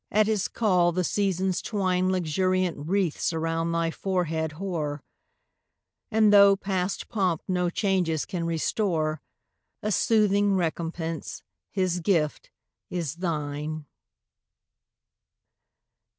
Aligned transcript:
at 0.09 0.25
his 0.25 0.47
call 0.47 0.91
the 0.91 1.03
Seasons 1.03 1.61
twine 1.61 2.09
Luxuriant 2.11 2.75
wreaths 2.87 3.31
around 3.31 3.71
thy 3.71 3.91
forehead 3.91 4.53
hoar; 4.53 5.03
And, 6.09 6.33
though 6.33 6.55
past 6.55 7.07
pomp 7.07 7.43
no 7.47 7.69
changes 7.69 8.25
can 8.25 8.43
restore, 8.43 9.21
A 9.83 9.91
soothing 9.91 10.53
recompence, 10.55 11.43
his 11.69 11.99
gift, 11.99 12.49
is 12.89 13.17
thine! 13.17 13.85